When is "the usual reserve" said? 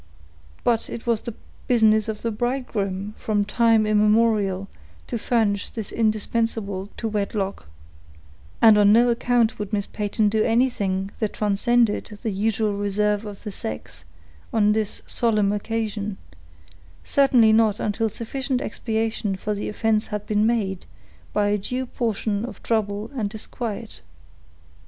12.23-13.25